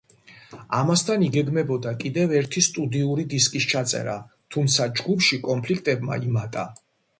ამასთან, 0.77 1.25
იგეგმებოდა 1.25 1.93
კიდევ 1.99 2.33
ერთი 2.39 2.63
სტუდიური 2.69 3.27
დისკის 3.35 3.69
ჩაწერა, 3.75 4.17
თუმცა 4.57 4.91
ჯგუფში 5.03 5.43
კონფლიქტებმა 5.47 6.21
იმატა. 6.27 6.69